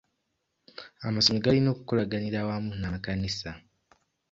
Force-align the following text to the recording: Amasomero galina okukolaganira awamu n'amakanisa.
Amasomero 1.07 1.43
galina 1.45 1.69
okukolaganira 1.71 2.37
awamu 2.41 2.71
n'amakanisa. 2.75 3.49